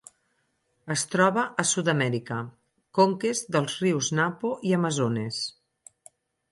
[0.95, 2.39] Es troba a Sud-amèrica:
[3.01, 5.43] conques dels rius Napo i Amazones.